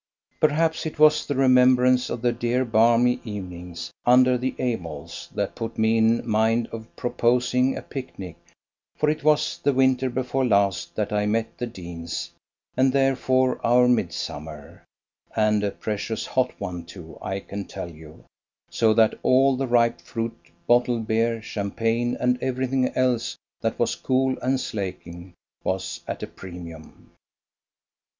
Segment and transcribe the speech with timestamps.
[0.39, 5.77] Perhaps it was the remembrance of the dear balmy evenings "under the Abeles" that put
[5.77, 8.35] me in mind of proposing a picnic,
[8.97, 12.31] for it was the winter before last that I met the Deanes,
[12.75, 14.83] and therefore our midsummer,
[15.35, 18.25] and a precious hot one too I can tell you,
[18.71, 24.35] so that all the ripe fruit, bottled beer, champagne, and everything else that was cool
[24.41, 27.11] and slaking was at a premium.